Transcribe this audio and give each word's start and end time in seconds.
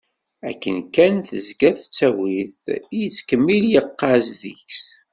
Akken 0.49 0.77
kan 0.95 1.15
tezga 1.27 1.69
tettagi-t 1.79 2.61
i 2.95 2.97
yettkemmil 3.03 3.63
yeɣɣaz 3.73 4.25
deg-s. 4.41 4.85